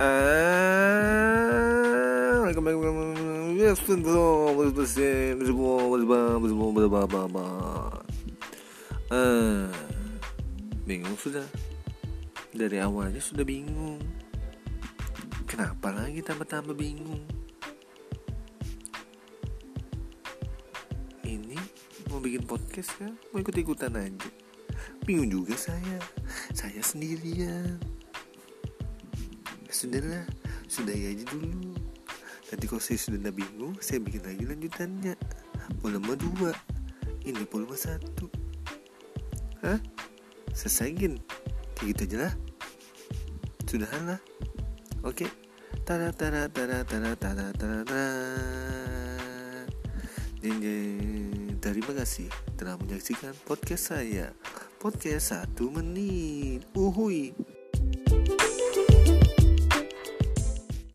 Ah, 0.00 0.08
Ah, 9.12 9.68
bingung 10.88 11.20
sudah. 11.20 11.44
Dari 12.56 12.80
awalnya 12.80 13.20
sudah 13.20 13.44
bingung. 13.44 14.00
Kenapa 15.44 15.92
lagi 15.92 16.24
tambah-tambah 16.24 16.72
bingung? 16.72 17.20
Ini 21.28 21.60
mau 22.08 22.24
bikin 22.24 22.48
podcast 22.48 22.96
kan? 22.96 23.12
Mau 23.36 23.44
ikut-ikutan 23.44 23.92
aja. 24.00 24.32
Bingung 25.04 25.28
juga 25.28 25.52
saya. 25.60 26.00
Saya 26.56 26.80
sendirian. 26.80 27.99
Sudahlah, 29.70 30.26
sudahi 30.66 31.14
aja 31.14 31.24
dulu. 31.30 31.72
Nanti 32.50 32.64
kalau 32.66 32.82
saya 32.82 32.98
sudah 32.98 33.30
bingung, 33.30 33.78
saya 33.78 34.02
bikin 34.02 34.26
lagi 34.26 34.44
lanjutannya. 34.44 35.14
Volume 35.78 36.18
2. 36.18 37.30
Ini 37.30 37.46
volume 37.46 37.78
1. 37.78 38.02
Hah? 39.62 39.78
Selesai 40.50 40.90
gin? 40.98 41.22
Kayak 41.78 41.86
gitu 41.96 42.02
aja 42.02 42.16
lah. 42.26 42.34
Sudahan 43.64 44.02
lah. 44.10 44.20
Oke. 45.06 45.30
Tara 45.86 46.10
tara 46.10 46.50
tara 46.50 46.82
tara 46.82 47.14
tara 47.14 47.46
tara 47.54 47.78
tara. 47.86 48.06
Terima 51.60 51.92
kasih 51.94 52.26
telah 52.58 52.74
menyaksikan 52.74 53.32
podcast 53.46 53.94
saya. 53.94 54.34
Podcast 54.82 55.30
satu 55.30 55.70
menit. 55.70 56.66
Uhui. 56.74 57.30